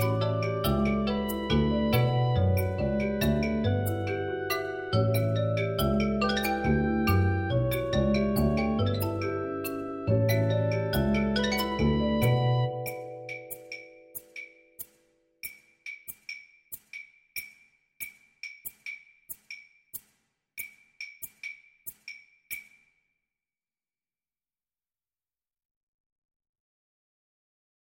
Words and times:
you 0.00 0.39